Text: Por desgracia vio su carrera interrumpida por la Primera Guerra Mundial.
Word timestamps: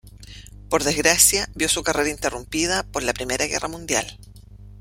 Por 0.67 0.83
desgracia 0.83 1.47
vio 1.53 1.69
su 1.69 1.83
carrera 1.83 2.09
interrumpida 2.09 2.81
por 2.81 3.03
la 3.03 3.13
Primera 3.13 3.45
Guerra 3.45 3.67
Mundial. 3.67 4.17